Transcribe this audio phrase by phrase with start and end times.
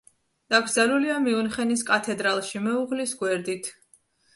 [0.53, 3.75] დაკრძალულია მიუნხენის კათედრალში, მეუღლის გვერდით.